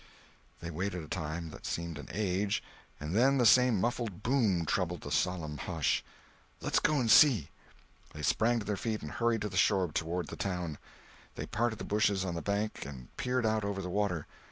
They 0.61 0.71
waited 0.71 1.03
a 1.03 1.07
time 1.07 1.51
that 1.51 1.63
seemed 1.67 1.99
an 1.99 2.07
age, 2.11 2.63
and 2.99 3.13
then 3.15 3.37
the 3.37 3.45
same 3.45 3.79
muffled 3.79 4.23
boom 4.23 4.65
troubled 4.65 5.01
the 5.01 5.11
solemn 5.11 5.59
hush. 5.59 6.03
"Let's 6.59 6.79
go 6.79 6.99
and 6.99 7.05
see." 7.11 7.51
They 8.11 8.23
sprang 8.23 8.57
to 8.57 8.65
their 8.65 8.77
feet 8.77 9.03
and 9.03 9.11
hurried 9.11 9.43
to 9.43 9.49
the 9.49 9.57
shore 9.57 9.91
toward 9.91 10.29
the 10.29 10.35
town. 10.35 10.79
They 11.35 11.45
parted 11.45 11.77
the 11.77 11.83
bushes 11.85 12.25
on 12.25 12.33
the 12.33 12.41
bank 12.41 12.83
and 12.83 13.15
peered 13.15 13.45
out 13.45 13.63
over 13.63 13.79
the 13.79 13.91
water. 13.91 14.25